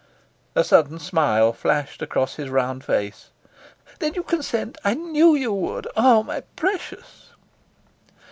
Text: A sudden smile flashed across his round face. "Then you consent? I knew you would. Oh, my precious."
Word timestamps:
A 0.55 0.63
sudden 0.63 0.97
smile 0.97 1.53
flashed 1.53 2.01
across 2.01 2.33
his 2.37 2.49
round 2.49 2.83
face. 2.83 3.29
"Then 3.99 4.15
you 4.15 4.23
consent? 4.23 4.79
I 4.83 4.95
knew 4.95 5.35
you 5.35 5.53
would. 5.53 5.87
Oh, 5.95 6.23
my 6.23 6.41
precious." 6.55 7.29